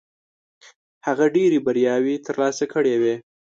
[1.05, 3.15] هغه ډېرې بریاوې ترلاسه کړې وې.